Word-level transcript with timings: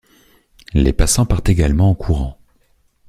Les 0.73 0.93
passants 0.93 1.27
partent 1.27 1.49
également 1.49 1.91
en 1.91 1.93
courant. 1.93 2.39